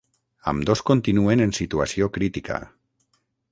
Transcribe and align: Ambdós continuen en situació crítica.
Ambdós 0.51 0.81
continuen 0.91 1.45
en 1.45 1.53
situació 1.59 2.11
crítica. 2.19 2.61